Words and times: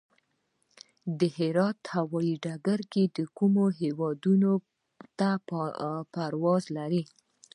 د 1.19 1.21
هرات 1.37 1.79
هوايي 1.95 2.35
ډګر 2.43 2.79
کومو 3.37 3.63
هیوادونو 3.81 4.51
ته 5.19 5.29
پرواز 6.13 6.63
لري؟ 6.77 7.03